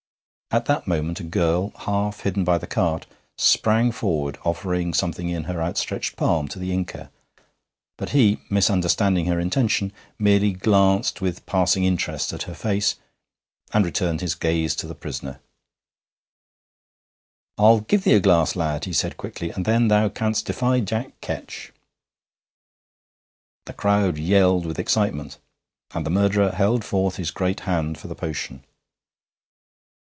[0.53, 3.05] At that moment a girl, half hidden by the cart,
[3.37, 7.09] sprang forward, offering something in her outstretched palm to the Inca;
[7.97, 12.95] but he, misunderstanding her intention, merely glanced with passing interest at her face,
[13.71, 15.39] and returned his gaze to the prisoner.
[17.57, 21.13] 'I'll give thee a glass, lad,' he said quickly, 'and then thou canst defy Jack
[21.21, 21.71] Ketch.'
[23.67, 25.37] The crowd yelled with excitement,
[25.91, 28.65] and the murderer held forth his great hand for the potion.